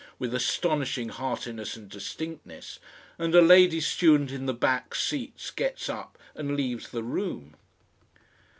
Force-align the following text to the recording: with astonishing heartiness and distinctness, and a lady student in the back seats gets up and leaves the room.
with 0.17 0.33
astonishing 0.33 1.09
heartiness 1.09 1.75
and 1.77 1.87
distinctness, 1.87 2.79
and 3.19 3.35
a 3.35 3.39
lady 3.41 3.79
student 3.79 4.31
in 4.31 4.47
the 4.47 4.51
back 4.53 4.95
seats 4.95 5.51
gets 5.51 5.89
up 5.89 6.17
and 6.33 6.57
leaves 6.57 6.89
the 6.89 7.03
room. 7.03 7.53